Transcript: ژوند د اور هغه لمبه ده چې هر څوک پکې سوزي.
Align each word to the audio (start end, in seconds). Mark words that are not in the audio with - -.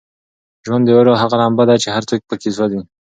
ژوند 0.65 0.83
د 0.87 0.89
اور 0.97 1.07
هغه 1.21 1.35
لمبه 1.41 1.63
ده 1.69 1.75
چې 1.83 1.87
هر 1.95 2.03
څوک 2.09 2.21
پکې 2.29 2.49
سوزي. 2.57 2.81